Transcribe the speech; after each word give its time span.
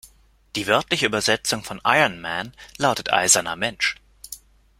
Die 0.55 0.65
wörtliche 0.65 1.05
Übersetzung 1.05 1.63
von 1.63 1.79
Ironman 1.85 2.53
lautet 2.79 3.13
„eiserner 3.13 3.55
Mensch“. 3.55 3.97